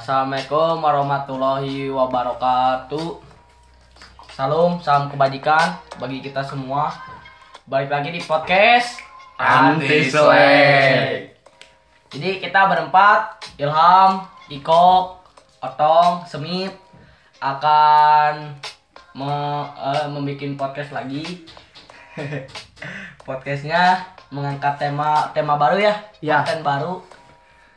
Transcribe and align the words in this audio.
Assalamualaikum 0.00 0.80
warahmatullahi 0.80 1.92
wabarakatuh. 1.92 3.20
Salam, 4.32 4.80
salam 4.80 5.12
kebajikan 5.12 5.76
bagi 6.00 6.24
kita 6.24 6.40
semua. 6.40 6.88
Balik 7.68 7.92
lagi 7.92 8.08
di 8.08 8.24
podcast 8.24 8.96
Anti 9.36 10.08
Selek. 10.08 11.36
Jadi 12.16 12.40
kita 12.40 12.72
berempat, 12.72 13.44
Ilham, 13.60 14.24
Iko, 14.48 15.20
Otong, 15.60 16.24
Semit 16.24 16.72
akan 17.44 18.56
me, 19.12 19.28
eh, 19.68 20.08
membuat 20.08 20.56
podcast 20.56 20.96
lagi. 20.96 21.44
Podcastnya 23.28 24.00
mengangkat 24.32 24.80
tema 24.80 25.28
tema 25.36 25.60
baru 25.60 25.76
ya, 25.76 25.92
Ya. 26.24 26.40
konten 26.40 26.64
baru. 26.64 27.19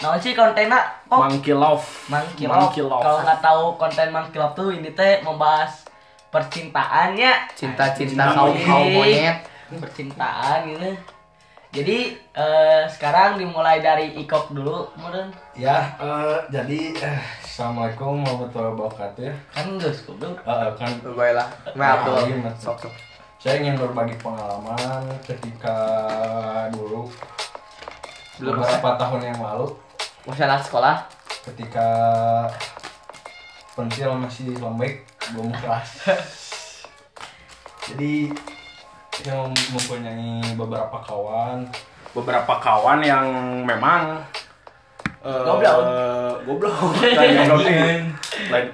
Nah 0.04 0.20
sih 0.20 0.36
kontennya 0.36 0.84
kok 1.08 1.16
Monkey 1.16 1.56
Love. 1.56 1.88
Monkey 2.12 2.44
Monkey 2.44 2.84
Love. 2.84 3.00
Love. 3.00 3.04
Kalau 3.08 3.20
nggak 3.24 3.40
tahu 3.40 3.64
konten 3.80 4.08
Monkey 4.12 4.36
Love 4.36 4.56
tuh 4.60 4.70
ini 4.76 4.92
teh 4.92 5.24
membahas 5.24 5.88
percintaannya, 6.28 7.32
cinta-cinta 7.56 8.36
kaum 8.36 8.52
kaum 8.52 8.88
monyet 8.92 9.48
percintaan 9.80 10.68
gitu. 10.68 10.92
Jadi 11.74 12.20
eh, 12.38 12.84
sekarang 12.86 13.42
dimulai 13.42 13.82
dari 13.82 14.14
Ikok 14.22 14.54
dulu, 14.54 14.94
kemudian 14.94 15.34
Ya, 15.58 15.96
eh, 15.98 16.38
jadi 16.52 16.94
eh, 17.00 17.22
assalamualaikum 17.42 18.22
warahmatullahi 18.22 18.74
wabarakatuh 18.78 19.24
ya. 19.26 19.34
kan 19.56 19.66
geus 19.82 20.06
goblok. 20.06 20.38
Eh, 20.46 20.70
kan 20.78 20.90
baiklah 21.02 21.48
maaf 21.74 22.06
tuh 22.06 22.30
iya, 22.30 22.52
sok 22.60 22.78
sok 22.86 22.94
saya 23.44 23.60
ingin 23.60 23.76
berbagi 23.76 24.16
pengalaman 24.24 25.04
ketika 25.26 25.76
dulu 26.72 27.12
Belum 28.40 28.56
beberapa 28.56 28.96
tahun 28.96 29.22
yang 29.34 29.40
lalu 29.44 29.67
masyarakat 30.24 30.64
sekolah 30.64 31.04
ketika 31.44 31.88
pensil 33.74 34.16
masih 34.16 34.56
lembek 34.58 35.04
belum 35.34 35.50
keras. 35.54 35.90
Jadi 37.84 38.32
yang 39.24 39.52
mempunyai 39.70 40.56
beberapa 40.56 40.98
kawan 41.00 41.68
Beberapa 42.14 42.54
kawan 42.62 43.02
yang 43.02 43.26
memang 43.66 44.22
eh, 45.26 45.44
Goblok. 45.44 45.78
goblok. 46.46 46.76
Lain. 47.18 48.14
Lain 48.54 48.68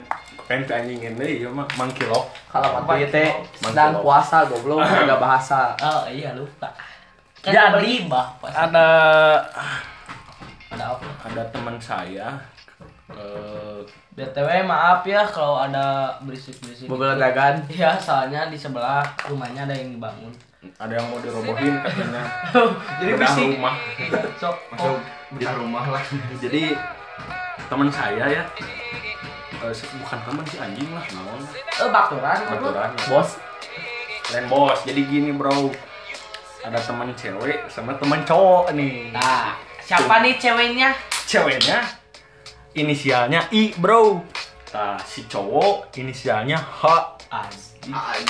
pengen 0.49 0.65
ke 0.65 0.73
anjing 0.73 0.97
ini 0.97 1.45
ya 1.45 1.47
mah 1.47 1.61
Love. 2.09 2.25
kalau 2.49 2.81
mati 2.81 3.05
teh 3.05 3.29
sedang 3.61 4.01
puasa 4.01 4.49
goblok 4.49 4.81
nggak 5.05 5.21
bahasa 5.21 5.77
Oh 5.77 6.09
iya 6.09 6.33
lupa. 6.33 6.73
Kan 7.39 7.53
Jadi- 7.53 8.09
pas 8.41 8.49
Ada 8.51 8.87
ada 10.79 10.95
apa? 10.95 11.07
ada 11.25 11.41
teman 11.49 11.75
saya 11.75 12.39
eh, 13.09 13.79
BTW 14.13 14.63
maaf 14.63 15.03
ya 15.03 15.23
kalau 15.25 15.59
ada 15.59 16.15
berisik-berisik. 16.21 16.87
mobil 16.87 17.11
dagan 17.15 17.59
Iya, 17.67 17.95
soalnya 17.97 18.47
di 18.47 18.55
sebelah 18.55 19.03
rumahnya 19.25 19.63
ada 19.63 19.75
yang 19.75 19.91
dibangun. 19.93 20.31
ada 20.75 20.91
yang 20.93 21.07
mau 21.07 21.19
dirobohin 21.19 21.75
katanya. 21.77 22.23
Jadi 22.99 23.11
Bedah 23.11 23.19
berisik. 23.27 23.47
rumah. 23.53 23.75
Sok. 24.37 24.55
Oh, 24.77 24.95
bedah 25.31 25.53
rumah 25.55 25.83
lah. 25.89 26.03
Jadi 26.37 26.75
teman 27.65 27.87
saya 27.87 28.25
ya 28.25 28.43
eh, 29.59 29.73
bukan 29.97 30.19
teman 30.21 30.43
sih 30.43 30.57
anjing 30.57 30.89
lah 30.89 31.03
naon 31.11 31.43
eh 31.53 31.89
baturan. 31.89 32.37
goblok. 32.49 32.71
baturan 32.71 32.91
bos 33.05 33.29
lain 34.29 34.45
bos 34.47 34.79
jadi 34.83 35.01
gini 35.03 35.29
bro 35.31 35.69
ada 36.61 36.79
teman 36.79 37.13
cewek 37.13 37.67
sama 37.67 37.93
teman 37.95 38.23
cowok 38.23 38.73
nih 38.73 39.13
Nah, 39.13 39.53
siapa 39.89 40.21
nih 40.21 40.37
ceweknya? 40.37 40.89
ceweknya 41.25 41.81
inisialnya 42.71 43.49
I 43.49 43.73
bro. 43.73 44.21
Nah 44.69 45.01
si 45.01 45.25
cowok 45.25 45.89
inisialnya 45.97 46.57
H. 46.57 46.81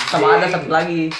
Sama 0.08 0.40
ada 0.40 0.48
satu 0.48 0.68
lagi. 0.68 1.12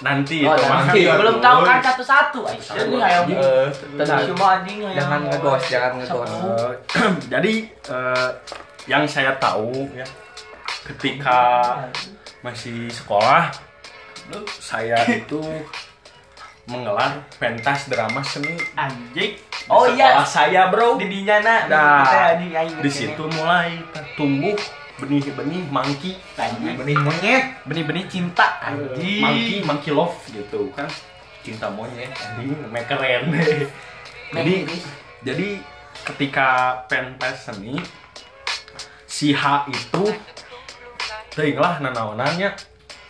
Nanti 0.00 0.44
Oh, 0.44 0.52
itu 0.52 0.64
mah 0.64 0.80
nanti. 0.84 1.04
Belum 1.04 1.36
tahu 1.40 1.58
kan 1.60 1.80
satu-satu. 1.80 2.40
Hayang 2.44 3.28
Eh, 3.32 3.68
tenang. 4.00 4.24
Cuma 4.32 4.46
anjing 4.56 4.80
hayang. 4.80 4.96
jangan 4.96 5.20
ngegos 5.28 5.62
jangan 5.68 5.90
ngegos. 5.96 6.30
Eh, 6.32 6.72
jadi 7.36 7.54
eh, 7.68 8.28
yang 8.88 9.04
saya 9.04 9.36
tahu 9.36 9.72
ya 9.92 10.04
ketika 10.88 11.40
masih 12.40 12.88
sekolah 12.88 13.52
saya 14.56 15.04
itu 15.04 15.40
menggelar 16.68 17.24
pentas 17.40 17.88
drama 17.88 18.20
seni 18.24 18.56
Anjing. 18.76 19.38
Oh 19.70 19.86
iya. 19.88 20.24
saya 20.26 20.68
bro 20.68 20.98
Di 20.98 21.06
dinyana. 21.06 21.70
Nah, 21.70 22.36
aing 22.36 22.80
di 22.82 22.90
situ 22.90 23.22
mulai 23.36 23.80
tumbuh 24.18 24.56
benih-benih 25.00 25.64
mangki 25.72 26.20
Anjing. 26.36 26.76
Benih 26.76 26.96
monyet. 27.00 27.42
Benih-benih 27.64 28.04
cinta 28.10 28.60
anjing. 28.60 29.20
mangki 29.24 29.54
mangki 29.64 29.90
love 29.94 30.16
gitu 30.28 30.68
kan 30.76 30.86
cinta 31.40 31.72
monyet 31.72 32.12
anjing 32.12 32.52
keren 32.84 33.22
jadi 34.36 34.54
jadi 35.24 35.48
ketika 36.04 36.48
pentas 36.88 37.48
seni 37.48 37.80
si 39.08 39.32
H 39.32 39.68
itu 39.68 40.04
teuing 41.32 41.58
lah 41.58 41.80
nanaonannya 41.80 42.56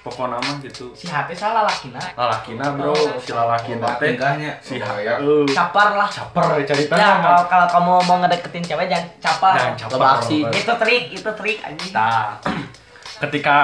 pokok 0.01 0.33
nama 0.33 0.53
gitu 0.65 0.97
si 0.97 1.13
hati 1.13 1.37
salah 1.37 1.69
lakina. 1.69 2.01
lalakina 2.17 2.73
bro 2.73 2.97
si 3.21 3.37
lalakina 3.37 4.01
teh 4.01 4.17
si 4.65 4.81
H 4.81 4.89
ya 5.05 5.21
eh, 5.21 5.45
Capar 5.53 5.93
lah. 5.93 6.09
caper 6.09 6.65
cerita 6.65 6.97
Ya 6.97 7.21
kalau 7.21 7.45
kalau 7.45 7.67
kamu 7.69 7.93
mau 8.09 8.17
ngedeketin 8.25 8.65
cewek 8.65 8.89
jangan 8.89 9.09
capar. 9.21 9.53
jangan 9.77 10.25
sih. 10.25 10.41
Itu 10.47 10.73
trik, 10.81 11.05
itu 11.13 11.31
trik 11.37 11.59
anjing. 11.61 11.93
Nah, 11.93 12.41
ketika 13.29 13.59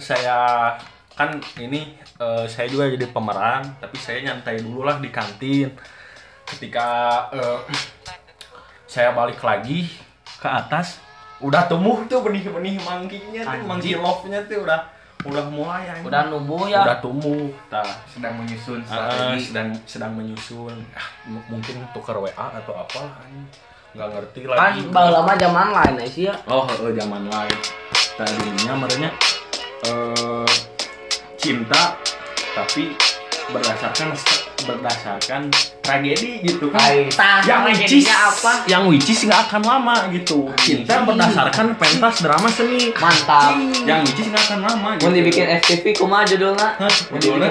saya 0.00 0.72
kan 1.12 1.36
ini 1.60 2.00
eh, 2.00 2.44
saya 2.48 2.66
juga 2.70 2.88
jadi 2.88 3.04
pemeran, 3.12 3.62
tapi 3.76 3.96
saya 4.00 4.24
nyantai 4.24 4.64
dulu 4.64 4.88
lah 4.88 4.96
di 5.02 5.12
kantin. 5.12 5.68
Ketika 6.48 6.88
eh, 7.34 7.60
saya 8.92 9.12
balik 9.12 9.44
lagi 9.44 9.84
ke 10.40 10.48
atas, 10.48 10.96
udah 11.44 11.68
tumbuh 11.68 12.00
tuh 12.08 12.24
benih-benih 12.24 12.80
mangkinya 12.80 13.42
tuh, 13.42 13.60
mangki 13.68 14.00
love-nya 14.00 14.40
tuh 14.48 14.64
udah 14.64 14.80
udah 15.24 15.44
mulai 15.48 15.82
anjing. 15.88 16.04
Udah 16.04 16.22
numbuh 16.28 16.62
ya. 16.66 16.82
udah 16.82 16.98
tumbuh. 17.00 17.48
Nah, 17.68 17.88
sedang 18.06 18.34
menyusun 18.36 18.78
eh, 18.78 18.86
strategi. 18.86 19.40
sedang 19.42 19.68
sedang 19.84 20.12
menyusun 20.12 20.76
Ah, 20.92 21.08
m- 21.24 21.44
mungkin 21.48 21.80
tukar 21.90 22.16
WA 22.16 22.30
atau 22.30 22.74
apa 22.74 23.00
nggak 23.94 24.08
ngerti 24.10 24.38
Kan 24.44 24.58
lagi 24.74 24.80
baheula 24.90 25.20
mah 25.22 25.36
zaman 25.36 25.68
lain 25.70 25.94
sih 26.04 26.26
ya. 26.26 26.34
Oh, 26.44 26.64
heeh, 26.64 26.92
zaman 26.92 27.24
lain. 27.24 27.58
Tadinya 28.14 28.74
merenya 28.76 29.10
eh 29.82 30.50
cinta 31.36 31.96
tapi 32.52 32.94
berdasarkan 33.46 34.12
berdasarkan 34.62 35.50
tragedi 35.82 36.40
gitu 36.46 36.70
kan. 36.70 36.94
Tah, 37.12 37.42
yang 37.42 37.66
which 37.66 37.90
is, 37.90 38.06
apa? 38.06 38.64
yang 38.70 38.86
which 38.86 39.10
is 39.10 39.20
nggak 39.26 39.50
akan 39.50 39.62
lama 39.66 40.06
gitu. 40.14 40.48
Cinta 40.62 41.02
berdasarkan 41.02 41.74
pentas 41.74 42.22
drama 42.22 42.48
seni. 42.48 42.94
mantap 42.96 43.58
Yang 43.82 44.00
which 44.06 44.20
is 44.22 44.26
nggak 44.30 44.44
akan 44.46 44.60
lama. 44.62 44.90
mau 44.96 45.10
dibikin 45.10 45.50
FTV 45.60 45.98
kumaha 45.98 46.22
judulnya 46.24 46.78
judulnya? 47.10 47.50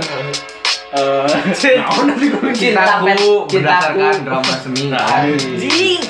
Eh, 0.94 1.26
pet 1.58 2.56
Cintaku 2.56 3.32
berdasarkan 3.50 4.16
drama 4.24 4.54
seni. 4.62 4.94
Anjing. 4.94 6.02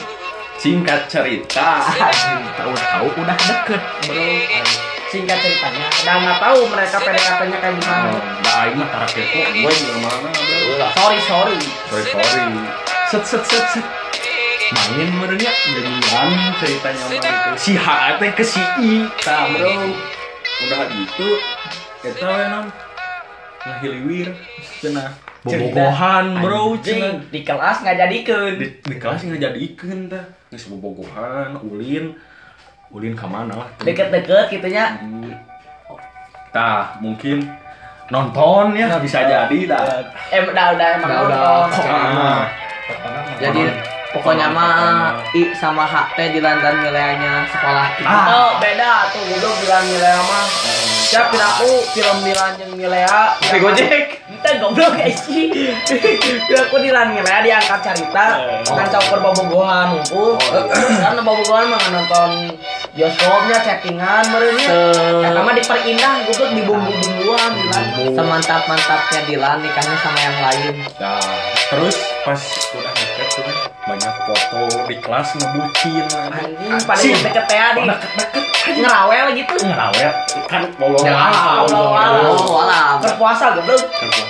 Singkat 0.63 1.11
cerita, 1.11 1.83
tahu-tahu 2.55 3.07
udah 3.19 3.35
deket, 3.35 3.83
bro. 4.07 4.92
Singkat 5.13 5.37
ceritanya, 5.37 5.85
udah 5.93 6.15
nggak 6.25 6.37
tahu 6.41 6.59
mereka 6.73 6.97
PDKT-nya 6.97 7.57
kayak 7.61 7.75
gimana. 7.77 8.09
Oh, 8.09 8.21
Nah, 8.41 8.61
ini 8.65 8.75
mah 8.81 9.05
kepo, 9.05 9.39
gue 9.45 9.71
juga 9.77 9.95
mana, 10.01 10.29
bro. 10.33 10.87
Sorry, 10.97 11.19
sorry. 11.29 11.57
sorry 11.85 12.03
sorry. 12.09 12.43
Set 13.13 13.23
set 13.29 13.43
set 13.45 13.65
set. 13.77 13.85
Main 14.73 15.13
merenya 15.13 15.53
jadian 15.69 16.33
ceritanya 16.57 17.03
mah 17.05 17.13
gitu 17.13 17.29
si 17.61 17.73
H 17.77 17.87
teh 18.17 18.31
ke 18.33 18.41
si 18.41 18.57
I. 18.57 19.05
Tah 19.21 19.45
bro. 19.53 19.69
Udah 20.65 20.81
gitu 20.89 21.27
kita 22.01 22.25
we 22.25 22.45
non 22.49 22.65
ngahiliwir 23.63 24.27
cenah 24.81 25.13
bobogohan 25.45 26.25
bro 26.41 26.73
Anjing, 26.75 27.21
di 27.31 27.41
kelas 27.45 27.79
nggak 27.79 27.95
jadikeun. 27.95 28.53
di, 28.59 28.67
di 28.81 28.95
kelas 28.99 29.23
nggak 29.23 29.39
jadi 29.39 29.59
ikan 29.71 29.99
tah 30.11 30.25
geus 30.51 30.67
bobogohan 30.67 31.55
ulin 31.63 32.11
ulin 32.93 33.11
ke 33.11 33.25
mana 33.25 33.53
lah 33.55 33.67
Deket-deket 33.79 34.47
gitunya. 34.49 34.95
Hmm. 34.95 35.33
tah 36.49 36.93
mungkin 36.97 37.41
nonton 38.07 38.77
ya 38.77 38.85
bisa 38.97 39.25
jadi 39.25 39.59
dah 39.65 39.81
Eh, 40.29 40.41
udah 40.43 40.65
udah 40.71 40.87
emang 40.93 41.09
Udah, 41.09 41.21
udah. 41.23 41.41
nonton. 41.65 41.89
Ah. 41.89 42.41
jadi 43.35 43.73
pokoknya 44.11 44.47
mah 44.47 45.17
I 45.33 45.49
sama 45.51 45.81
H 45.81 46.13
teh 46.13 46.29
di 46.29 46.37
lantaran 46.37 46.77
wilayahnya 46.79 47.49
sekolah 47.49 47.87
kita 47.97 48.05
Ah. 48.05 48.25
Oh, 48.29 48.51
beda 48.57 49.09
tuh 49.09 49.21
goblok 49.25 49.55
bilang 49.59 49.83
Milea 49.83 50.19
mah. 50.19 50.45
Siap 51.03 51.25
tidak 51.29 51.49
aku 51.51 51.69
film 51.91 52.17
bilang 52.21 52.51
jeung 52.55 52.73
Milea. 52.75 53.21
Tapi 53.35 53.57
Gojek. 53.59 54.05
Teh 54.43 54.59
goblok 54.59 54.99
sih. 55.15 55.47
Aku 56.51 56.75
di 56.83 56.91
lan 56.91 57.15
ngelea 57.15 57.39
diangkat 57.47 57.79
cerita 57.79 58.43
kan 58.67 58.87
campur 58.91 59.23
bobogohan 59.23 59.95
ngumpul. 59.95 60.35
Karena 60.99 61.21
bobogohan 61.23 61.71
mah 61.71 61.83
nonton 61.87 62.51
bioskopnya 62.91 63.57
chattingan 63.63 64.23
merenya. 64.35 64.67
Eta 65.31 65.39
mah 65.39 65.53
diperindah 65.55 66.13
goblok 66.27 66.49
di 66.51 66.61
bumbu-bumbuan 66.67 67.49
di 67.55 67.63
lan. 68.05 68.13
Semantap-mantapnya 68.13 69.19
Dilan 69.25 69.57
nikahnya 69.61 69.95
sama 70.01 70.19
yang 70.19 70.37
lain. 70.41 70.73
Nah, 70.99 71.19
terus 71.69 71.95
pas 72.23 72.41
udah 72.73 72.93
deket 72.93 73.27
tuh 73.31 73.43
kan 73.43 73.55
banyak 73.83 74.13
foto 74.23 74.61
di 74.87 74.95
kelas 74.95 75.27
ngebucin 75.35 76.05
Anjing 76.07 76.71
pada 76.87 77.01
Si. 77.03 77.11
deket 77.11 77.43
teh 77.51 77.59
di 77.75 77.81
deket-deket 77.83 78.43
ngerawel 78.79 79.27
gitu. 79.35 79.53
ngerawet 79.59 80.15
kan 80.47 80.63
Ya, 81.03 81.11
alam 81.19 81.67
walau 81.67 81.91
alam. 81.91 82.31
Alam. 82.39 82.95
Berpuasa 83.03 83.59
goblok. 83.59 83.83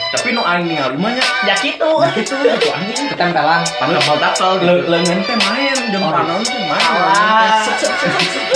tapi 0.10 0.34
no 0.34 0.42
aing 0.42 0.66
ningali 0.66 0.98
mah 0.98 1.14
nya 1.14 1.26
Ya 1.46 1.54
gitu. 1.58 2.02
gitu 2.18 2.34
gitu 2.42 2.68
anjing 2.74 3.06
Ketempelan. 3.14 3.62
Gitu. 3.62 4.90
Lengan 4.90 5.20
teh 5.22 5.38
main, 5.38 5.78
jam 5.94 6.02
panon 6.02 6.42
teh 6.42 6.62
main. 6.66 7.62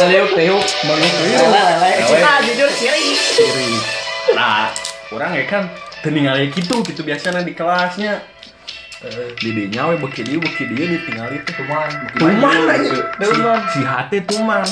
Leleuk, 0.01 0.31
leleuk. 0.33 0.65
Lele, 0.81 1.61
lele. 1.77 1.91
Kita 2.05 2.31
jujur 2.41 2.69
siri. 2.73 3.05
Kiri. 3.37 3.69
Nah, 4.33 4.69
orang 5.13 5.31
ya 5.35 5.45
kan 5.47 5.63
teu 6.03 6.11
ningali 6.11 6.51
gitu, 6.51 6.83
gitu 6.83 7.01
biasanya 7.03 7.43
di 7.43 7.53
kelasnya. 7.55 8.23
Di 9.37 9.49
dinya 9.53 9.93
we 9.93 9.95
beuki 10.01 10.25
dieu 10.25 10.41
beuki 10.41 10.65
dieu 10.73 10.89
ditinggali 10.89 11.37
teh 11.45 11.53
tuman. 11.53 11.85
Tuman 12.17 12.65
aja. 12.65 12.97
Tuman. 13.21 13.59
Si, 13.69 13.77
si 13.77 13.81
hate 13.85 14.19
tuman. 14.25 14.65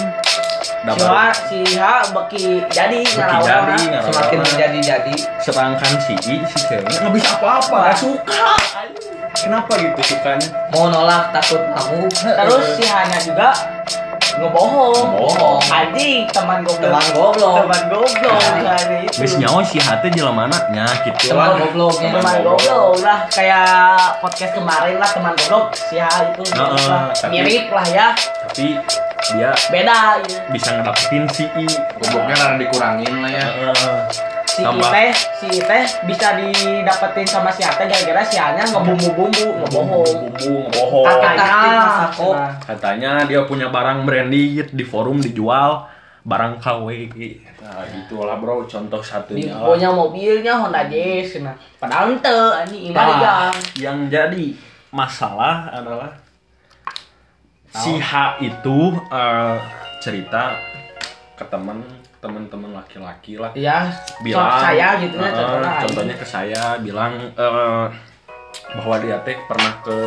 Da 0.86 0.94
Si 1.34 1.62
Ha 1.78 2.10
beki 2.14 2.62
jadi 2.70 3.02
Beki 3.06 3.38
jadi. 3.42 3.78
Semakin 4.06 4.40
menjadi-jadi. 4.42 5.16
sedangkan 5.42 5.94
si 6.02 6.14
I, 6.30 6.42
si 6.46 6.58
cewek 6.66 6.90
nggak 6.90 7.14
bisa 7.14 7.38
apa-apa, 7.38 7.78
nggak 7.90 7.98
suka. 8.02 8.50
Kenapa 9.36 9.72
gitu 9.78 10.02
sukanya? 10.16 10.48
Mau 10.74 10.90
nolak 10.90 11.30
takut 11.34 11.62
kamu. 11.62 12.10
Terus 12.10 12.66
si 12.78 12.86
Hanya 12.90 13.20
juga 13.22 13.50
ngebohong. 14.38 14.96
Ngebohong. 15.16 15.60
Anjing 15.66 16.28
teman 16.30 16.60
goblok. 16.62 16.84
Teman 16.86 17.06
goblok. 17.12 17.56
Teman 17.62 17.82
goblok. 17.88 18.40
Kayak 18.40 19.04
itu. 19.04 19.18
Wis 19.22 19.34
nyawa 19.38 19.60
si 19.62 19.78
hate 19.78 20.08
jelemana 20.10 20.58
nya 20.70 20.86
gitu 21.02 21.32
Teman 21.32 21.48
lah. 21.48 21.58
gobloknya. 21.62 22.10
Teman 22.14 22.36
goblok 22.42 22.90
lah 23.02 23.20
kayak 23.30 23.66
podcast 24.20 24.54
kemarin 24.54 24.96
lah 24.98 25.10
teman 25.10 25.34
goblok 25.36 25.66
si 25.74 25.96
itu 25.96 26.42
Heeh, 26.52 26.84
lah. 26.86 27.10
tapi- 27.14 27.34
mirip 27.36 27.68
lah 27.70 27.86
ya 27.88 28.08
Tapi 28.46 28.68
dia 29.26 29.50
beda 29.68 30.22
ya. 30.22 30.38
bisa 30.50 30.70
ngedapetin 30.74 31.24
si 31.31 31.44
I. 31.50 31.66
Gobloknya 31.98 32.36
karena 32.36 32.56
dikurangin 32.60 33.14
lah 33.20 33.31
ya. 33.31 33.46
Heeh. 33.48 34.35
Si 34.45 34.62
Tambah. 34.62 34.89
Iteh 34.89 35.12
si 35.42 35.47
Iteh 35.59 35.86
bisa 36.06 36.27
didapetin 36.38 37.27
sama 37.27 37.50
si 37.51 37.65
Ate 37.65 37.89
gara-gara 37.89 38.21
si 38.24 38.38
Hanya 38.38 38.63
ngebumbu-bumbu 38.69 39.45
ngebohong 39.65 40.06
bumbu 40.38 40.53
ngebohong. 40.69 41.06
Katanya, 41.06 41.74
katanya. 42.63 43.12
dia 43.25 43.42
punya 43.44 43.68
barang 43.74 44.06
branded 44.06 44.71
di 44.71 44.86
forum 44.86 45.19
dijual 45.19 45.89
barang 46.25 46.57
KW 46.57 46.89
nah 47.62 47.86
itulah 47.86 48.38
bro. 48.42 48.65
Contoh 48.65 49.01
satunya 49.01 49.53
lah. 49.53 49.69
punya 49.69 49.89
mobilnya 49.94 50.57
Honda 50.57 50.89
Jazz 50.89 51.38
nah 51.42 51.53
padahal 51.77 52.18
ente 52.18 52.33
anjing 52.33 52.89
Nah, 52.94 53.53
yang 53.77 54.09
jadi 54.09 54.57
masalah 54.89 55.69
adalah 55.69 56.18
si 57.69 58.01
H 58.01 58.42
itu 58.42 58.97
eh, 59.13 59.57
cerita 60.01 60.57
ke 61.38 61.45
teman 61.45 61.83
teman-teman 62.25 62.74
laki-laki 62.74 63.38
lah. 63.38 63.54
Ya 63.54 63.94
bilang 64.25 64.50
saya 64.57 64.98
gitu 64.98 65.16
ya 65.22 65.30
eh, 65.30 65.33
contohnya 65.38 65.72
contohnya 65.86 66.16
ke 66.18 66.25
saya 66.25 66.63
bilang 66.81 67.13
eh, 67.38 67.86
bahwa 68.74 68.95
dia 68.98 69.22
teh 69.22 69.38
pernah 69.45 69.77
ke 69.86 69.98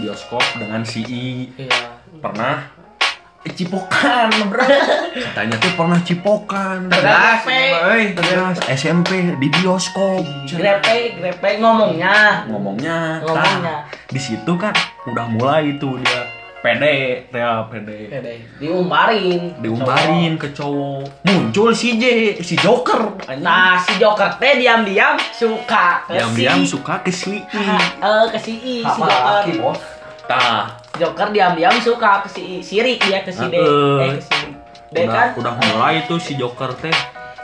bioskop 0.00 0.40
dengan 0.56 0.80
si 0.88 1.04
I 1.04 1.28
iya. 1.60 2.00
Pernah? 2.16 2.72
Eh, 3.44 3.52
cipokan 3.54 4.26
bro 4.50 4.64
katanya 5.14 5.54
tuh 5.62 5.70
pernah 5.78 6.00
cipokan. 6.02 6.90
Tegas, 6.90 7.46
Eh, 7.46 8.10
tegas. 8.16 8.58
SMP 8.66 9.36
di 9.38 9.48
bioskop. 9.52 10.24
Grepe 10.50 11.20
grepe 11.20 11.50
ngomongnya. 11.62 12.42
Ngomongnya. 12.50 13.22
Ngomongnya. 13.22 13.76
Tah, 13.86 14.10
di 14.10 14.18
situ 14.18 14.52
kan 14.58 14.74
udah 15.06 15.26
mulai 15.30 15.76
tuh 15.78 16.00
dia 16.02 16.35
pede 16.66 16.96
ya 17.30 17.62
pede 17.70 18.10
diumbarin 18.58 19.54
diumbarin 19.62 20.34
ke 20.34 20.50
cowok. 20.50 21.22
Muncul 21.22 21.70
si 21.70 21.94
J 21.94 22.04
si 22.42 22.58
Joker. 22.58 23.22
Anjing. 23.22 23.46
nah 23.46 23.78
si 23.78 23.94
Joker 23.96 24.34
teh 24.34 24.58
diam-diam 24.58 25.14
suka 25.30 26.02
ke 26.10 26.18
diam-diam 26.18 26.58
si 26.58 26.66
suka 26.66 26.94
ke 27.00 27.12
si 27.14 27.38
I. 27.38 27.62
Eh 28.02 28.24
ke 28.34 28.38
si 28.42 28.52
I 28.58 28.74
si 28.82 29.00
Joker. 29.00 29.62
bos? 29.62 29.78
Tah, 30.26 30.74
Joker 30.98 31.30
diam-diam 31.30 31.78
suka 31.78 32.26
ke 32.26 32.28
si 32.28 32.42
I. 32.42 32.56
Sirik 32.58 32.98
dia 32.98 33.22
ke 33.22 33.30
si 33.30 33.46
D. 33.46 33.54
Heeh. 33.54 34.02
eh 34.02 34.10
ke 34.18 34.22
si 34.22 34.38
D 34.90 34.96
udah, 35.02 35.14
kan? 35.14 35.28
udah 35.38 35.52
mulai 35.54 36.02
tuh 36.06 36.18
si 36.18 36.34
Joker 36.34 36.74
teh 36.74 36.94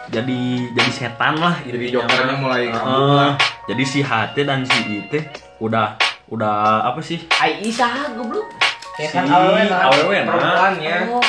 jadi 0.09 0.41
jadi 0.75 0.91
setan 0.91 1.39
lah 1.39 1.63
Jadi 1.63 1.91
Jokernya 1.91 2.37
mulai 2.37 2.69
lah. 2.69 3.39
jadi 3.65 3.83
si 3.83 4.03
HT 4.03 4.37
dan 4.43 4.67
si 4.67 4.79
I 4.91 4.99
teh 5.07 5.23
udah 5.59 5.95
udah 6.27 6.55
apa 6.85 6.99
sih? 6.99 7.23
Ai 7.37 7.61
Isa 7.61 7.87
goblok 8.13 8.62
Ya 8.95 9.09
Si 9.09 9.15
kan 9.15 9.25
awewe 9.25 9.63
nah. 9.67 9.89
awewe 9.89 10.19
nah. 10.23 10.69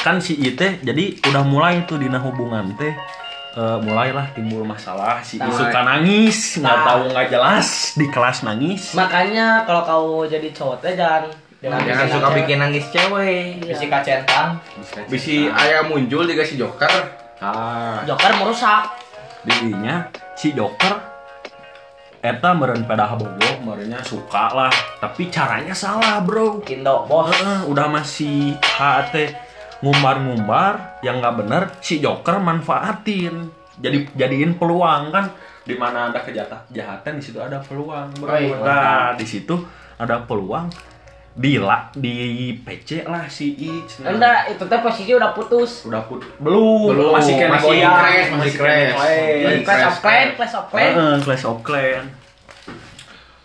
Kan 0.03 0.19
si 0.19 0.35
I 0.37 0.51
teh 0.51 0.83
jadi 0.83 1.15
udah 1.23 1.43
mulai 1.43 1.87
tuh 1.87 1.95
dina 1.95 2.19
hubungan 2.19 2.75
teh 2.75 2.91
eh, 3.53 3.77
mulailah 3.79 4.35
timbul 4.35 4.67
masalah 4.67 5.23
si 5.23 5.39
Nah. 5.39 5.47
suka 5.47 5.79
nangis 5.81 6.59
nggak 6.59 6.67
Nah. 6.73 6.83
tahu 6.83 7.01
nggak 7.09 7.27
jelas 7.29 7.67
di 7.93 8.05
kelas 8.07 8.43
nangis 8.43 8.91
makanya 8.91 9.63
kalau 9.63 9.81
kamu 9.81 10.15
jadi 10.27 10.47
cowok 10.51 10.77
teh 10.79 10.93
jangan 10.93 11.23
Jangan 11.63 12.07
suka 12.11 12.27
bikin 12.35 12.59
nangis 12.59 12.83
cewek. 12.91 13.63
Bisi 13.63 13.87
kacentang. 13.87 14.59
Bisi 15.07 15.47
ayah 15.47 15.87
muncul 15.87 16.27
dikasih 16.27 16.59
joker. 16.59 16.91
ah 17.39 18.03
Joker 18.03 18.35
merusak 18.35 18.91
dirinya 19.41 20.07
si 20.33 20.51
Joker 20.51 21.12
Eta 22.23 22.55
meren 22.55 22.87
pedah 22.87 23.19
bogo, 23.19 23.51
merenya 23.67 23.99
suka 23.99 24.55
lah, 24.55 24.71
tapi 25.03 25.27
caranya 25.27 25.75
salah 25.75 26.23
bro. 26.23 26.63
Indo 26.71 27.03
bos 27.03 27.27
Heeh, 27.35 27.67
udah 27.67 27.91
masih 27.91 28.55
HT 28.55 29.35
ngumbar-ngumbar 29.83 31.03
yang 31.03 31.19
nggak 31.19 31.35
bener 31.43 31.63
si 31.83 31.99
Joker 31.99 32.39
manfaatin 32.39 33.51
jadi 33.75 34.07
jadiin 34.15 34.55
peluang 34.55 35.11
kan 35.11 35.27
di 35.67 35.75
mana 35.75 36.07
ada 36.07 36.23
kejahatan 36.23 36.63
kejahatan 36.71 37.19
di 37.19 37.23
situ 37.27 37.39
ada 37.43 37.59
peluang 37.59 38.07
bro. 38.15 38.31
Oh, 38.31 38.39
iya. 38.39 38.55
nah 38.63 39.07
di 39.19 39.27
situ 39.27 39.59
ada 39.99 40.23
peluang 40.23 40.71
dila 41.33 41.89
di 41.97 42.53
PC 42.61 43.09
lah 43.09 43.25
si 43.25 43.57
I 43.57 43.81
Nah, 44.05 44.13
enggak 44.13 44.53
itu 44.53 44.63
teh 44.69 44.79
posisi 44.85 45.11
udah 45.17 45.33
putus 45.33 45.89
udah 45.89 46.05
put 46.05 46.21
belum, 46.37 46.93
Belum, 46.93 47.09
masih 47.09 47.33
kena 47.41 47.57
masih 47.57 47.65
goyang, 47.73 47.93
crash, 47.97 48.27
masih 48.37 48.53
crash. 48.53 48.93
Clash 49.65 49.85
of 49.89 49.97
Clan. 49.97 50.27
Clash 50.37 50.53
of 50.53 50.65
Clan 50.69 50.93
Heeh, 50.93 51.15
Clash 51.25 51.45
of 51.49 51.59
Clan. 51.65 52.03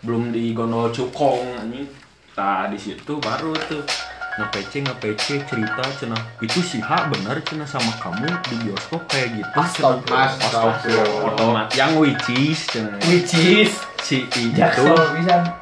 Belum 0.05 0.29
di 0.29 0.53
gondol 0.53 0.93
cukong 0.93 1.41
anjing. 1.57 1.89
Nah, 2.37 2.69
di 2.69 2.77
situ 2.77 3.17
baru 3.19 3.51
tuh 3.67 3.83
nge-PC 4.39 4.87
nge-PC 4.87 5.25
cerita 5.43 5.83
cenah 5.99 6.23
itu 6.39 6.63
si 6.63 6.79
H 6.79 7.11
bener 7.11 7.43
cenah 7.43 7.67
sama 7.67 7.91
kamu 7.99 8.31
di 8.47 8.55
bioskop 8.69 9.03
kayak 9.11 9.35
gitu. 9.35 9.49
Astagfirullah. 9.59 11.27
otomatis 11.27 11.75
yang 11.75 11.97
which 11.97 12.29
is 12.31 12.63
cenah. 12.69 13.01
Which 13.09 13.33
is 13.33 13.73
si 13.99 14.23
I 14.29 14.53
itu 14.53 14.85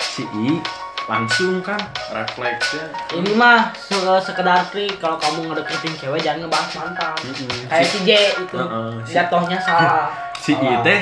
si 0.03 0.23
I 0.27 0.59
langsung 1.07 1.59
kan 1.59 1.79
refleksnya 2.11 2.83
ini 3.15 3.31
mah 3.31 3.71
se- 3.73 3.95
sekedar 4.21 4.59
trik. 4.67 4.99
Kalau 4.99 5.15
kamu 5.15 5.47
ngedeketin 5.47 5.95
cewek 5.95 6.19
jangan 6.19 6.43
ngebahas 6.43 6.71
mantan. 6.77 7.15
Mm-mm. 7.23 7.63
kayak 7.65 7.87
si 7.87 7.97
J 8.03 8.09
itu. 8.37 8.57
Si- 9.03 9.13
jatuhnya 9.13 9.57
salah. 9.57 10.11
Si 10.37 10.51
I 10.53 10.79
teh 10.79 11.01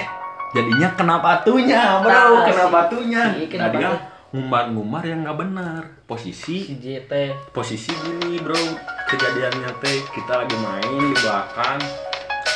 jadinya 0.52 0.90
kena 0.94 1.20
batunya 1.20 2.00
bro. 2.00 2.10
Nah, 2.10 2.46
kena 2.46 2.66
si- 2.66 2.72
batunya. 2.72 3.22
Si 3.28 3.38
I 3.38 3.46
kena 3.48 3.62
nah 3.62 3.70
dia 3.72 3.90
ngumbar-ngumbar 4.32 5.04
yang 5.04 5.20
nggak 5.22 5.38
benar. 5.38 5.82
Posisi 6.06 6.58
si 6.64 6.74
J 6.78 7.06
teh. 7.06 7.30
posisi 7.50 7.90
gini 7.92 8.38
bro. 8.38 8.58
Kejadiannya 9.06 9.70
teh 9.80 10.02
kita 10.08 10.34
lagi 10.40 10.56
main 10.56 10.92
di 11.04 11.16
belakang 11.16 11.82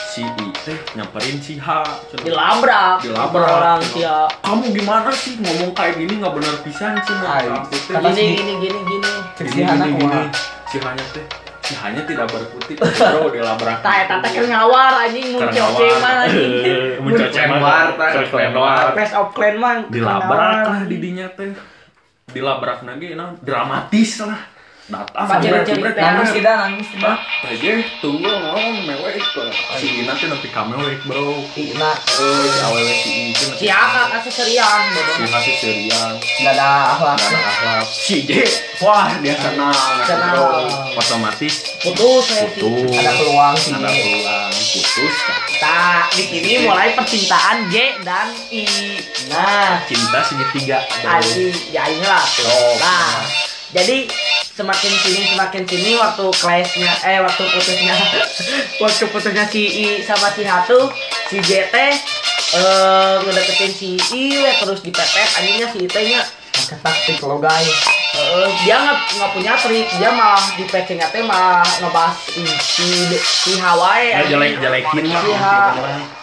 si 0.09 0.25
I 0.25 0.47
teh 0.65 0.77
nyamperin 0.97 1.37
si 1.37 1.61
H 1.61 1.85
dilabrak. 2.25 3.05
Dilabrak. 3.05 3.45
orang 3.45 3.81
si 3.85 4.01
A. 4.01 4.25
Kamu 4.41 4.73
gimana 4.73 5.13
sih 5.13 5.37
ngomong 5.37 5.77
kayak 5.77 6.01
gini? 6.01 6.17
Nggak 6.17 6.33
benar 6.33 6.55
pisan 6.65 6.97
sih 7.05 7.13
Aku 7.13 7.77
teh. 7.77 7.93
Gini 7.93 8.25
gini 8.41 8.53
gini 8.57 8.79
gini. 8.89 9.11
Gini 9.37 9.49
Si 9.53 9.59
gini 9.61 9.89
gini 10.01 10.21
si 10.65 10.77
hanya 10.81 11.05
teh. 11.13 11.25
Si 11.61 11.73
hanya 11.77 12.01
tidak 12.09 12.25
berkutik. 12.33 12.81
Bro 12.81 13.29
dilabrak 13.29 13.85
eta 13.85 14.15
teh 14.25 14.29
keur 14.33 14.47
ngawar 14.49 14.93
anjing. 15.05 15.37
Mun 15.37 15.45
coce 15.45 15.87
mah 16.01 16.13
anjing. 16.25 16.51
Mencoce 17.05 17.41
Keluar, 17.45 17.87
tah, 17.93 18.09
keluar. 18.25 18.85
Clash 18.97 19.13
of 19.13 19.29
Clan 19.37 19.55
mah 19.61 19.85
dilabrak 19.93 20.57
lah 20.65 20.81
didinya 20.89 21.29
teh. 21.37 21.53
Dilabrak 22.33 22.81
lagi 22.81 23.13
nah. 23.13 23.37
Dramatis 23.45 24.25
lah 24.25 24.58
datang. 24.89 25.15
Apa 25.15 25.33
jebret, 25.37 25.63
ciri-ciri 25.63 25.77
jebret, 25.79 25.93
teh? 25.93 26.01
nangis 26.03 26.27
jebret. 26.27 26.37
tidak 26.41 26.55
nangis 26.59 26.87
tidak 26.89 27.15
aja 27.39 27.71
tunggu 28.01 28.29
ngomong 28.29 28.75
mewek 28.83 29.15
si 29.77 29.87
Ina 30.01 30.13
tuh 30.13 30.27
nanti 30.27 30.47
kamewek 30.49 30.99
bro 31.05 31.45
Ina. 31.55 31.91
Eh 31.93 32.45
si 32.49 32.59
awewe 32.59 32.93
si 32.93 33.11
itu 33.31 33.45
Si 33.55 33.65
Aka 33.67 34.01
kasih 34.17 34.33
serian 34.33 34.81
bodoh. 34.91 35.15
si 35.15 35.23
kasih 35.29 35.55
serian. 35.57 36.13
Nggak 36.19 36.53
ada 36.57 36.69
akhlak. 36.93 37.15
Gak 37.15 37.29
ada 37.29 37.49
akhlak. 37.49 37.85
Si 37.87 38.15
J. 38.25 38.31
Wah 38.79 39.09
dia 39.19 39.35
senang 39.35 39.75
Senang. 40.03 40.33
bro 40.33 40.49
otomatis 40.95 41.53
Putus 41.79 42.23
saya 42.27 42.43
sih. 42.49 42.59
putus. 42.59 42.91
Ada 42.91 43.11
peluang 43.15 43.53
sih 43.55 43.71
ada 43.71 43.87
peluang. 43.87 44.51
Putus. 44.51 45.15
Tak, 45.59 46.03
di 46.11 46.23
sini 46.25 46.51
mulai 46.63 46.91
percintaan 46.91 47.67
J 47.69 47.75
dan 48.03 48.27
I. 48.51 48.65
Nah, 49.27 49.83
cinta 49.85 50.19
segitiga. 50.23 50.79
Aji, 51.03 51.51
ya 51.69 51.83
lah. 52.01 52.23
Oh, 52.47 52.73
Nah, 52.79 53.27
jadi 53.71 54.07
semakin 54.59 54.91
sini 54.91 55.21
semakin 55.31 55.63
sini 55.63 55.91
waktu 55.95 56.25
kelasnya 56.35 56.91
eh 57.07 57.23
waktu 57.23 57.43
putusnya 57.47 57.95
waktu 58.83 59.05
putusnya 59.07 59.45
si 59.47 59.61
I 59.71 59.87
sama 60.03 60.27
si 60.35 60.43
Hatu 60.43 60.91
si 61.31 61.39
JT 61.39 61.75
eh 62.59 63.13
ngedeketin 63.23 63.71
si 63.71 63.89
I 63.95 64.23
we, 64.43 64.51
terus 64.59 64.83
dipepet 64.83 65.29
anjingnya 65.39 65.67
si 65.71 65.87
I 65.87 66.03
nya 66.11 66.21
pakai 66.59 66.77
taktik 66.83 67.17
lo 67.23 67.39
guys. 67.39 67.77
Eh, 68.09 68.47
dia 68.65 68.75
nggak 68.81 68.99
nggak 69.15 69.31
punya 69.31 69.53
trik 69.61 69.87
dia 69.95 70.09
malah 70.11 70.41
di 70.57 70.65
pecengnya 70.65 71.07
teh 71.13 71.21
malah 71.23 71.63
ngebahas 71.79 72.17
si 72.25 72.41
si, 72.57 72.87
si 73.21 73.51
Hawaii 73.61 74.11
Ya, 74.11 74.21
jelek 74.27 74.59
jelekin 74.59 75.03
lah. 75.07 75.21
Si 75.23 75.31
Ha 75.37 75.57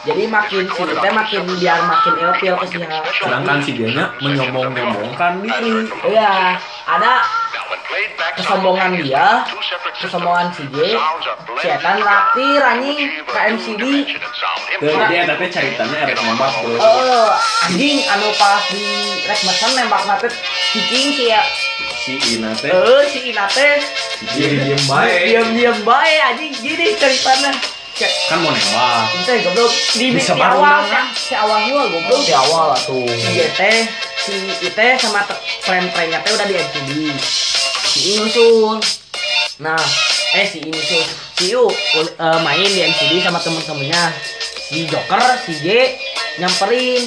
jadi 0.05 0.23
makin 0.29 0.67
si 0.67 0.83
teh 0.83 1.13
makin 1.15 1.41
biar 1.57 1.81
makin 1.87 2.15
ilfil 2.21 2.55
ke 2.59 2.67
si 2.69 2.77
Ha 2.83 2.99
sedangkan 3.07 3.59
si 3.63 3.71
dia 3.79 3.89
nya 3.95 4.05
menyombong-nyombongkan 4.19 5.33
diri. 5.41 5.89
Iya 6.11 6.59
ada 6.85 7.13
kesombongan 8.37 8.91
dia. 9.01 9.43
Kesombongan 9.97 10.53
si 10.53 10.63
J. 10.71 10.77
Si 11.57 11.67
Eta 11.73 11.91
nraktir 11.97 12.61
anjing 12.61 12.99
ke 13.25 13.39
MCD 13.57 13.85
Tuh, 14.77 14.93
jadi 14.93 15.25
ada 15.25 15.35
teh 15.41 15.49
ceritanya? 15.49 16.05
Ada 16.05 16.21
nembak 16.21 16.53
bro. 16.61 16.77
eh 16.77 17.31
anjing 17.65 18.05
anu 18.13 18.29
pas 18.37 18.61
di 18.69 18.85
rek 19.25 19.41
mesen 19.41 19.71
nembak 19.73 20.05
nate 20.05 20.29
cicing 20.69 21.17
sih 21.17 21.33
ya 21.33 21.41
si 21.97 22.21
Ina 22.37 22.53
teh 22.53 22.69
eh 22.69 23.03
si 23.09 23.19
Ina 23.33 23.49
teh 23.49 23.81
diem 24.37 24.53
diem 24.69 24.83
baik. 24.85 25.17
Diam 25.33 25.49
diam 25.57 25.79
baik 25.81 26.19
anjing. 26.29 26.53
Gini 26.61 26.93
ceritanya. 27.01 27.57
Kan 28.29 28.39
mau 28.45 28.53
nembak. 28.53 29.17
Ente 29.17 29.33
goblok. 29.49 29.73
Di, 29.97 30.07
awal 30.13 30.61
undangan. 30.61 31.07
si 31.17 31.33
awal 31.33 31.61
gua 31.73 31.85
goblok. 31.89 32.21
Di 32.21 32.35
awal 32.37 32.65
lah 32.77 32.81
tuh. 32.85 33.09
Si 33.09 33.31
JT 33.33 33.61
si 34.27 34.67
Ite 34.67 34.99
sama 34.99 35.23
friend-friendnya 35.63 36.19
teh 36.27 36.35
udah 36.35 36.47
di 36.51 36.55
MCD 36.59 36.91
si 37.87 37.99
I 38.03 38.13
nyusul 38.27 38.83
nah 39.63 39.79
eh 40.35 40.47
si 40.51 40.67
I 40.67 40.69
nyusul 40.69 41.27
si 41.39 41.53
U 41.53 41.69
eh, 41.69 42.41
main 42.41 42.65
di 42.65 42.81
MCD 42.81 43.21
sama 43.21 43.39
temen-temennya. 43.45 44.09
Si 44.67 44.89
Joker 44.89 45.23
si 45.45 45.53
J 45.63 45.95
nyamperin. 46.43 47.07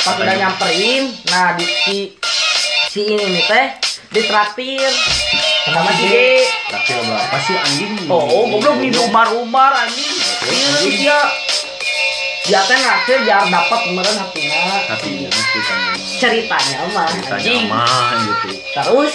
Pas 0.00 0.16
udah 0.16 0.34
nyamperin 0.34 1.12
nah 1.28 1.54
di 1.54 1.64
si 1.68 1.96
si 2.90 3.00
ini 3.04 3.20
nih 3.36 3.44
teh 3.46 3.66
ditraktir 4.16 4.90
sama 5.68 5.92
si 5.92 6.04
J. 6.08 6.14
Tapi 6.72 6.90
berapa 7.04 7.36
sih 7.44 7.56
anjing? 7.60 7.92
Oh, 8.08 8.24
oh 8.24 8.44
goblok 8.48 8.80
nih 8.80 8.90
umbar-umbar 8.96 9.86
anjing. 9.86 10.16
Iya 10.88 11.49
dia. 12.50 12.58
Dia 12.58 12.66
teh 12.66 12.76
ngasih 12.76 13.16
biar 13.22 13.42
dapat 13.46 13.78
kemarin 13.86 14.16
hatinya. 14.18 14.60
hatinya 14.84 15.28
ceritanya 16.18 16.78
mah 16.90 17.06
ceritanya 17.08 17.54
mah 17.64 17.86
gitu 18.18 18.48
Terus 18.70 19.14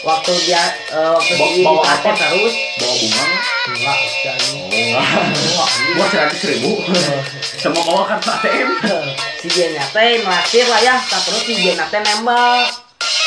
waktu 0.00 0.32
dia 0.42 0.62
eh, 0.90 1.10
waktu 1.10 1.32
Bawa- 1.34 1.52
si 1.52 1.60
bawa 1.62 1.82
apa? 1.86 2.10
terus 2.10 2.54
bawa 2.76 2.94
bunga 2.94 3.24
nggak? 3.24 3.44
enggak 3.64 3.96
anjing. 4.34 4.92
oh 5.54 5.68
gua 5.94 6.06
seratus 6.08 6.42
ribu 6.44 6.70
sama 7.62 7.80
bawa 7.80 8.02
kartu 8.06 8.28
ATM 8.30 8.68
si 9.38 9.48
Jenya 9.48 9.84
teh 9.88 10.20
ngasih 10.20 10.64
lah 10.66 10.80
ya, 10.80 10.96
terus 11.00 11.42
si 11.42 11.54
Jenya 11.54 11.84
teh 11.86 12.00
nembak. 12.00 12.68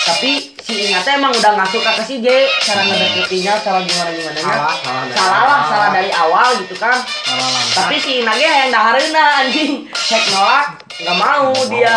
Tapi 0.03 0.56
si 0.67 0.73
Inya 0.83 0.99
teh 0.99 1.15
emang 1.15 1.31
udah 1.31 1.51
nggak 1.55 1.69
suka 1.71 1.95
ke 1.95 2.03
si 2.03 2.19
J, 2.19 2.27
cara 2.59 2.83
ngedeketinya, 2.83 3.55
cara 3.63 3.79
gimana 3.87 4.11
gimana. 4.11 4.39
Salah 4.43 4.75
salah 4.83 5.03
dari 5.07 5.15
Salah 5.15 5.43
lah, 5.47 5.59
salah 5.71 5.89
dari 5.95 6.11
awal 6.11 6.47
gitu 6.59 6.75
kan. 6.75 6.97
salah 6.99 7.47
tapi 7.71 7.95
si 8.03 8.19
Inage 8.19 8.43
yang 8.43 8.71
dahareuna 8.75 9.23
anjing. 9.47 9.87
Hek 9.87 10.23
nolak 10.35 10.65
nggak 10.99 11.17
mau 11.23 11.55
dia. 11.71 11.95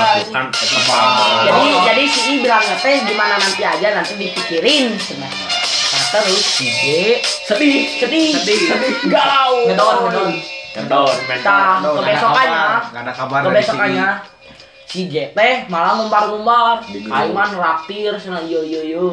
jadi 1.51 1.67
jadi 1.83 2.03
si 2.07 2.21
I 2.31 2.35
bilang 2.47 2.63
teh 2.79 2.97
gimana 3.11 3.35
nanti 3.43 3.63
aja 3.67 3.89
nanti 3.91 4.15
dipikirin. 4.15 4.95
Nah 5.19 6.03
terus 6.15 6.39
si 6.39 6.71
J 6.71 6.85
sedih 7.51 7.91
sedih 7.99 8.39
Sedih. 8.39 8.61
sedih 8.71 8.95
galau. 9.11 9.67
Ngedon 9.67 9.97
ngedon. 10.07 10.31
Ngedon. 10.79 11.15
kebesokannya. 11.99 12.65
nggak 12.95 13.03
ada 13.03 13.13
kabar 13.19 13.39
dari 13.43 13.51
kebesokannya 13.51 14.09
si 14.91 15.07
J 15.07 15.31
teh 15.31 15.71
malah. 15.71 16.83
Aing 16.83 17.31
mah 17.31 17.47
neraktir 17.47 18.11
cenah 18.17 18.43
yo 18.43 18.59
yo 18.61 18.83
yo 18.83 19.07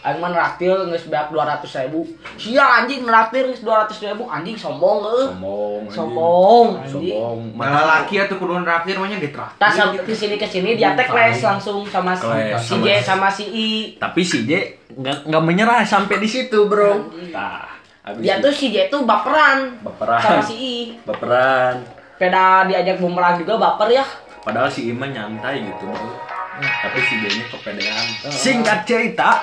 Aing 0.00 0.20
mah 0.20 0.30
neraktir 0.30 0.70
geus 0.84 1.08
beak 1.08 1.26
200 1.28 1.64
ribu 1.82 2.04
Sia 2.36 2.60
anjing 2.78 3.02
neraktir 3.02 3.42
geus 3.44 3.58
200 3.58 3.90
ribu 4.04 4.28
anjing 4.28 4.54
sombong 4.54 5.00
sombong 5.00 5.80
anjing. 5.82 5.90
sombong 5.90 6.68
anjing 6.78 6.92
sombong 7.10 7.38
Malah 7.50 7.82
laki 7.98 8.20
atau 8.20 8.36
kudu 8.36 8.60
terakhir 8.60 8.94
mah 8.94 9.08
di 9.08 9.26
terakhir. 9.26 9.56
Tas 9.56 9.74
ke 9.98 10.14
sini 10.14 10.36
ke 10.36 10.46
sini 10.46 10.76
dia 10.76 10.92
teh 10.92 11.02
kelas 11.02 11.40
langsung 11.42 11.82
sama 11.84 12.12
si, 12.14 12.22
sama 12.22 12.78
J 12.78 12.88
si- 12.94 13.02
sama 13.02 13.28
si 13.28 13.44
I. 13.48 13.70
tapi 13.96 14.20
si 14.22 14.44
J 14.44 14.50
nggak 14.94 15.26
nggak 15.26 15.42
menyerah 15.42 15.82
sampai 15.82 16.20
di 16.20 16.28
situ 16.28 16.68
bro 16.68 17.10
nah 17.32 17.66
habis 18.04 18.22
Dia 18.22 18.38
tuh 18.38 18.52
si 18.52 18.70
J 18.70 18.86
tuh 18.86 19.02
baperan 19.02 19.80
Baperan. 19.80 20.20
sama 20.20 20.42
si 20.44 20.54
I. 20.54 20.76
baperan 21.02 21.80
Peda 22.14 22.62
diajak 22.62 23.02
bumerang 23.02 23.34
juga 23.36 23.58
baper 23.58 23.90
ya. 23.90 24.06
Padahal 24.44 24.68
si 24.68 24.92
Ima 24.92 25.08
nyantai 25.08 25.64
gitu 25.64 25.88
bro 25.88 26.12
tapi 26.54 26.98
si 27.02 27.14
nya 27.18 27.44
kepedean 27.50 28.06
singkat 28.30 28.86
cerita 28.86 29.42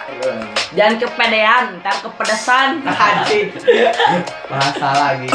Jangan 0.71 0.95
kepedean, 1.03 1.63
ntar 1.83 1.99
kepedesan. 1.99 2.79
Anjing. 2.87 3.51
Bahasa 4.47 4.87
lagi. 4.95 5.27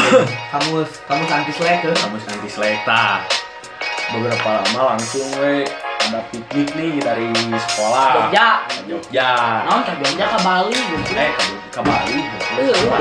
Kamu 0.48 0.80
kamu 1.04 1.22
anti 1.28 1.52
ke? 1.52 1.92
kamu 1.92 2.16
nanti 2.16 2.48
selekta 2.48 3.20
beberapa 4.16 4.48
lama 4.64 4.96
langsung 4.96 5.28
we 5.42 5.66
ada 6.06 6.22
piknik 6.30 6.70
nih 6.78 7.02
dari 7.02 7.26
sekolah 7.68 8.30
Jogja. 8.30 8.48
Ke 8.70 8.80
Jogja 8.86 9.30
Naon 9.66 9.82
ka 9.82 9.92
Jogja 9.98 10.24
ke 10.30 10.38
Bali 10.46 10.78
gitu. 10.78 11.12
eh 11.18 11.30
ke, 11.34 11.44
ke 11.74 11.80
Bali 11.82 12.18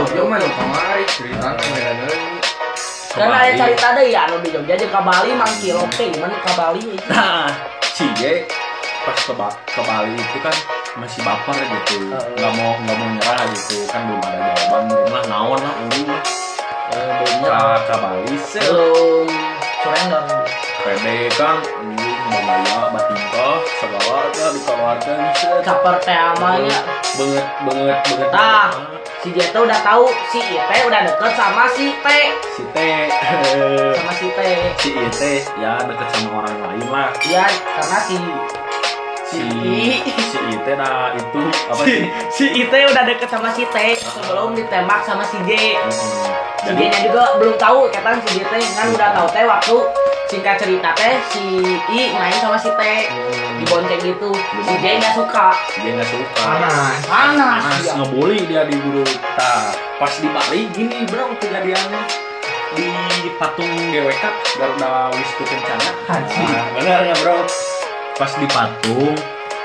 Jogja 0.01 0.21
mah 0.25 0.39
kemarin 0.41 1.05
cerita 1.05 1.47
kemarin 1.53 1.95
Ke 2.09 2.34
Dan 3.15 3.31
ada 3.31 3.47
cerita 3.55 3.95
deh 3.95 4.11
ya 4.11 4.27
anu 4.27 4.43
di 4.43 4.51
Jogja 4.51 4.75
jeung 4.75 4.91
ka 4.91 4.99
Bali 4.99 5.31
mang 5.39 5.53
kilo 5.63 5.87
teh 5.95 6.11
gimana 6.11 6.35
ke 6.35 6.51
Bali. 6.51 6.83
Nah, 7.07 7.47
J 7.95 8.43
pas 9.07 9.15
ke, 9.15 9.33
Ba- 9.37 9.55
ke 9.63 9.81
Bali 9.87 10.19
itu 10.19 10.37
kan 10.43 10.55
masih 10.99 11.23
baper 11.23 11.55
gitu, 11.55 12.11
nggak 12.11 12.51
mau 12.59 12.75
nggak 12.83 12.95
mau 12.99 13.07
nyerah 13.15 13.39
gitu. 13.55 13.87
Kan 13.87 14.01
belum 14.11 14.19
ada 14.19 14.51
jawaban 14.67 14.83
lah 15.15 15.23
naon 15.31 15.59
lah 15.63 15.73
urung 15.87 16.07
lah 16.11 16.21
ke, 16.91 17.01
ke 17.87 17.95
Bali 18.03 18.33
Belum. 18.35 19.27
Surrender. 19.85 20.25
pede 20.81 21.17
kan 21.37 21.57
batingkah 22.91 23.55
segala 23.79 24.17
kan 24.33 24.51
dikeluarkan 24.51 25.17
Caper 25.63 25.95
teh 26.03 26.17
amanya. 26.17 26.79
banget 27.15 27.45
banget 27.63 27.97
banget 28.03 28.29
Tah. 28.31 28.67
Si 29.23 29.33
J 29.33 29.37
tuh 29.49 29.65
udah 29.65 29.79
tahu 29.81 30.05
si 30.29 30.37
I 30.37 30.59
teh 30.69 30.79
udah 30.85 31.01
deket 31.01 31.31
sama 31.33 31.65
si 31.73 31.95
T. 31.97 32.07
si 32.53 32.63
T 32.75 32.77
Sama 33.97 34.13
si 34.19 34.27
T. 34.29 34.39
si 34.77 34.89
I 34.93 35.07
teh 35.09 35.39
ya 35.57 35.81
deket 35.81 36.07
sama 36.13 36.43
orang 36.43 36.55
lain 36.61 36.85
lah 36.93 37.09
Iya, 37.25 37.45
karena 37.49 37.97
si 38.05 38.15
si 39.35 39.43
I. 39.43 39.99
si 40.31 40.37
I 40.39 40.55
teh 40.63 40.75
dah 40.79 41.11
itu 41.11 41.41
apa 41.67 41.81
sih 41.83 42.01
si 42.31 42.45
It 42.55 42.71
udah 42.71 43.03
deket 43.03 43.27
sama 43.27 43.51
si 43.51 43.67
T 43.67 43.77
sebelum 43.99 44.55
ditembak 44.55 45.03
sama 45.03 45.27
si 45.27 45.37
J. 45.43 45.75
Hmm. 45.75 45.91
Si 46.65 46.71
jadi 46.71 46.79
J 46.79 46.81
nya 46.89 46.99
juga 47.11 47.23
belum 47.37 47.55
tahu 47.59 47.91
kata 47.91 48.23
si 48.25 48.39
J 48.39 48.47
teh 48.47 48.61
kan 48.79 48.87
udah 48.95 49.09
tahu 49.13 49.27
teh 49.35 49.43
waktu 49.43 49.77
singkat 50.25 50.55
cerita 50.57 50.89
teh 50.97 51.15
si 51.35 51.43
I 51.91 52.15
main 52.15 52.37
sama 52.39 52.57
si 52.57 52.71
T 52.71 52.81
dibonceng 53.59 54.01
gitu. 54.01 54.29
Si 54.63 54.73
J 54.79 54.85
nggak 55.03 55.13
suka. 55.19 55.47
dia 55.83 55.91
nggak 55.99 56.09
suka 56.09 56.41
Panas. 56.41 56.97
Panas. 57.05 57.61
Mas 57.61 57.79
dia. 57.83 57.93
ngebully 57.99 58.39
dia 58.47 58.61
di 58.65 58.75
guru 58.79 59.03
Tah, 59.35 59.75
pas 59.99 60.13
di 60.15 60.27
Bali 60.31 60.59
gini 60.71 61.03
bro 61.11 61.35
kejadiannya 61.39 62.03
di 62.75 63.31
patung 63.39 63.71
GWK 63.71 64.23
Garuda 64.59 65.07
Wisnu 65.15 65.43
Kencana 65.47 65.91
Anjing. 66.11 66.43
nah, 66.51 66.65
bener 66.75 66.99
nggak 67.07 67.19
bro 67.23 67.39
pas 68.15 68.31
di 68.31 68.47
patung 68.47 69.15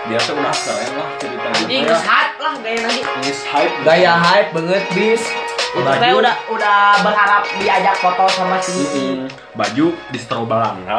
dia 0.08 0.18
tuh 0.18 0.32
udah 0.34 0.50
keren 0.50 0.90
lah 0.96 1.08
ceritanya 1.20 1.60
Jadi 1.60 1.76
geus 1.84 2.02
hype 2.02 2.36
lah 2.40 2.54
gaya 2.58 2.80
lagi. 2.82 3.00
Nges 3.20 3.40
hype 3.46 3.74
Gaya 3.84 4.12
hype 4.16 4.50
banget 4.56 4.84
bis. 4.90 5.22
Teh 5.70 6.10
udah 6.10 6.34
udah 6.50 6.78
berharap 6.98 7.42
diajak 7.54 7.94
foto 7.94 8.24
sama 8.26 8.58
si 8.58 8.74
I. 8.74 8.82
Mm-mm. 8.82 9.30
baju 9.54 9.86
di 9.94 10.18
balangga 10.42 10.98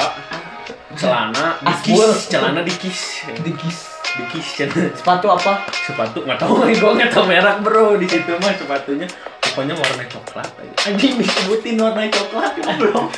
celana 0.95 1.59
dikis 1.59 2.29
celana 2.29 2.61
dikis 2.63 2.99
Dikis. 3.43 3.77
di 4.11 4.23
kitchen 4.31 4.67
Sepatu 4.95 5.27
apa? 5.27 5.67
sepatu 5.73 6.23
nggak 6.23 6.39
tahu 6.39 6.63
gue 6.71 6.91
nggak 6.95 7.11
tahu 7.11 7.27
merek 7.27 7.59
bro 7.59 7.95
di 7.95 8.07
situ 8.07 8.31
mah 8.39 8.55
sepatunya 8.55 9.07
pokoknya 9.41 9.75
warna 9.75 10.03
coklat 10.07 10.47
aja 10.55 10.75
anjing 10.87 11.19
disebutin 11.19 11.75
warna 11.75 12.07
coklat 12.07 12.55
bro 12.79 13.11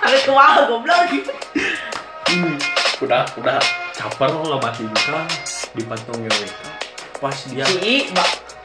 Ada 0.00 0.18
kuah 0.24 0.64
goblok. 0.64 1.12
Hmm, 2.30 2.54
udah 3.00 3.22
udah. 3.36 3.58
Caper 3.90 4.30
lo 4.32 4.56
mati 4.56 4.84
buka 4.84 5.24
di 5.72 5.82
patung 5.84 6.20
WK 6.20 6.60
pas 7.20 7.36
dia 7.52 7.68
Si 7.68 8.08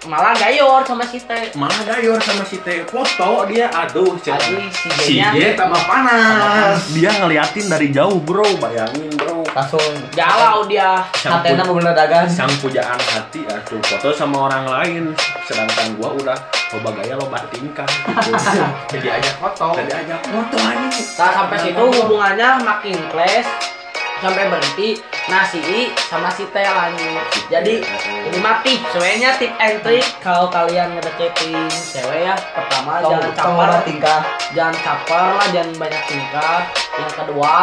malah 0.06 0.32
gayor 0.32 0.80
sama 0.86 1.04
si 1.04 1.20
Teh. 1.20 1.52
malah 1.60 1.76
gayor 1.84 2.16
sama 2.24 2.46
si 2.48 2.56
Teh 2.64 2.88
foto 2.88 3.44
dia 3.52 3.68
aduh. 3.68 4.16
Aduh, 4.16 4.64
si 5.04 5.20
J 5.20 5.60
tambah 5.60 5.82
panas. 5.84 6.88
Dia 6.96 7.12
ngeliatin 7.20 7.68
dari 7.68 7.92
jauh 7.92 8.16
bro. 8.16 8.48
Bayangin 8.56 9.12
bro. 9.18 9.44
Langsung 9.52 9.82
Galau 10.16 10.64
dia. 10.72 11.04
Pu- 11.12 11.76
bener 11.76 11.92
dagang. 11.92 12.30
sang 12.32 12.48
pujaan 12.62 12.96
hati 12.96 13.44
aduh 13.44 13.82
foto 13.84 14.16
sama 14.16 14.48
orang 14.48 14.64
lain. 14.64 15.04
Sedangkan 15.44 16.00
gua 16.00 16.16
udah 16.16 16.38
loba 16.72 16.96
gaya 16.96 17.20
loba 17.20 17.44
tingkah 17.52 17.88
gitu. 17.90 18.32
Jadi 18.96 19.08
ajak 19.10 19.36
foto. 19.36 19.76
jadi 19.76 19.92
ajak 20.00 20.22
foto 20.24 20.58
aja 20.60 20.88
Nah 21.18 21.30
sampai 21.34 21.58
situ 21.60 21.82
hubungannya 21.82 22.50
makin 22.64 22.96
clash 23.12 23.75
sampai 24.24 24.48
berhenti. 24.48 25.00
Nah 25.28 25.44
si 25.44 25.60
I 25.60 25.90
sama 26.08 26.30
si 26.32 26.46
Teh 26.54 26.64
lanjut. 26.64 27.26
Jadi 27.50 27.82
ini 28.30 28.38
mah 28.40 28.62
tip, 28.62 28.80
sebenarnya 28.94 29.36
tip 29.42 29.54
and 29.58 29.82
trick 29.82 30.06
kalau 30.22 30.48
kalian 30.54 30.94
ngedeketin 30.96 31.68
cewek 31.70 32.30
ya 32.30 32.36
pertama 32.54 33.02
Tong 33.02 33.18
jangan 33.18 33.32
caper, 33.34 33.70
tingkah. 33.84 34.22
jangan 34.54 34.76
caper 34.80 35.26
lah, 35.36 35.48
jangan 35.50 35.72
banyak 35.82 36.04
tingkah. 36.06 36.60
Yang 36.96 37.14
kedua, 37.18 37.56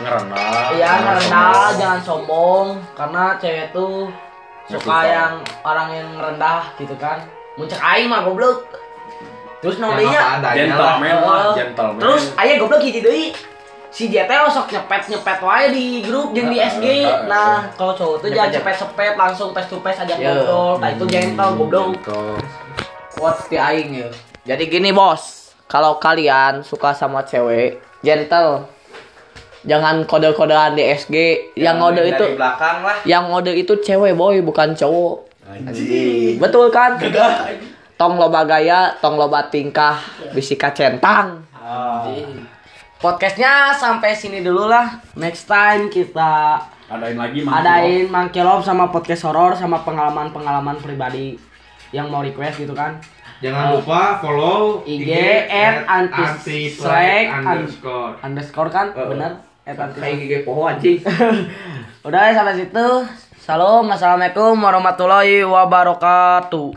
ngerendah 0.00 0.62
ya 0.78 0.90
rendah, 1.02 1.64
jangan 1.76 2.00
sombong 2.04 2.66
karena 2.94 3.24
cewek 3.40 3.66
tuh 3.72 4.12
suka 4.70 4.98
yang 5.08 5.32
orang 5.66 5.88
yang 5.90 6.08
rendah 6.20 6.70
gitu 6.78 6.94
kan. 7.00 7.24
Muncak 7.58 7.80
aing 7.82 8.06
mah 8.06 8.22
goblok. 8.22 8.68
Terus 9.60 9.76
nomornya 9.76 10.40
gentleman 10.56 11.20
lah 11.20 11.52
gentleman 11.52 12.00
Terus 12.00 12.32
aya 12.40 12.56
goblok 12.56 12.80
gitu 12.80 13.04
deui. 13.04 13.36
Si 13.90 14.06
JT 14.06 14.30
sok 14.48 14.70
nyepet-nyepet 14.70 15.38
wae 15.40 15.66
di 15.68 15.84
grup 16.00 16.30
jeung 16.30 16.46
di 16.48 16.56
Heeh, 16.56 16.70
SG. 16.70 16.86
heeh, 17.02 17.26
Nah, 17.26 17.66
kalau 17.74 17.90
cowok 17.90 18.16
tuh 18.20 18.28
jangan 18.28 18.46
Nyepet-nyepet. 18.48 18.76
cepet-cepet 18.78 19.12
langsung 19.18 19.48
face 19.50 19.66
to 19.66 19.76
face 19.82 19.98
aja 19.98 20.14
Ya. 20.14 20.30
ngobrol. 20.30 20.78
Nah, 20.78 20.88
itu 20.88 21.04
gentle 21.04 21.50
goblok. 21.56 21.88
Quotes 23.10 23.44
di 23.46 23.58
aing 23.58 23.90
ya. 23.96 24.08
Jadi 24.46 24.64
gini 24.68 24.90
bos, 24.90 25.22
kalau 25.66 25.98
kalian 25.98 26.62
suka 26.62 26.94
sama 26.94 27.22
cewek, 27.22 27.82
gentle. 28.00 28.70
Jangan 29.60 30.06
kode-kodean 30.06 30.72
di 30.72 30.86
SG. 30.86 31.14
Yang 31.52 31.76
ngode 31.76 32.02
itu 32.06 32.24
Dari 32.24 32.38
belakang 32.38 32.76
lah. 32.80 32.96
yang 33.04 33.28
ngode 33.28 33.52
itu 33.52 33.74
cewek 33.76 34.14
boy 34.14 34.38
bukan 34.40 34.72
cowok. 34.72 35.28
anjing 35.44 36.38
Betul 36.38 36.70
kan? 36.70 36.94
Tong 37.98 38.16
loba 38.16 38.46
gaya, 38.46 38.94
tong 38.96 39.18
loba 39.18 39.44
tingkah, 39.44 39.98
bisika 40.32 40.70
centang. 40.70 41.42
Podcastnya 43.00 43.72
sampai 43.72 44.12
sini 44.12 44.44
dulu 44.44 44.68
lah. 44.68 45.00
Next 45.16 45.48
time 45.48 45.88
kita 45.88 46.60
adain 46.84 47.16
lagi 47.16 47.40
Mang 47.40 47.64
adain 47.64 48.04
Mangkelop 48.12 48.60
sama 48.60 48.92
podcast 48.92 49.24
horor 49.24 49.56
sama 49.56 49.80
pengalaman-pengalaman 49.88 50.76
pribadi 50.76 51.40
yang 51.96 52.12
mau 52.12 52.20
request 52.20 52.60
gitu 52.60 52.76
kan. 52.76 53.00
Jangan 53.40 53.80
lupa 53.80 54.20
follow 54.20 54.84
IG 54.84 55.16
at 55.48 55.88
anti 55.88 56.68
slack 56.68 57.40
underscore. 57.40 58.20
underscore 58.20 58.68
kan 58.68 58.92
bener 58.92 59.40
at 59.64 59.80
anti 59.80 59.96
Kayak 59.96 60.16
gigi 60.20 60.38
poho 60.44 60.68
anjing. 60.68 61.00
udah 62.04 62.20
ya 62.20 62.36
sampai 62.36 62.52
situ 62.60 62.88
Salam 63.40 63.88
assalamualaikum 63.88 64.60
warahmatullahi 64.60 65.40
wabarakatuh 65.48 66.76